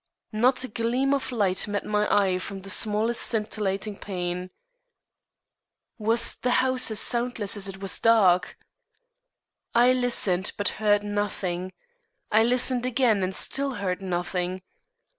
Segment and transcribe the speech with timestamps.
[0.33, 4.49] Not a gleam of light met my eye from the smallest scintillating pane.
[5.99, 8.57] Was the house as soundless as it was dark?
[9.75, 11.71] I listened but heard nothing.
[12.31, 14.63] I listened again and still heard nothing.